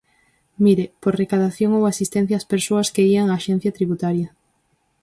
Mire, 0.63 0.85
por 1.01 1.13
recadación 1.21 1.71
ou 1.77 1.83
asistencia 1.85 2.39
ás 2.41 2.49
persoas 2.53 2.91
que 2.93 3.07
ían 3.11 3.27
á 3.29 3.35
Axencia 3.37 3.75
Tributaria. 3.77 4.27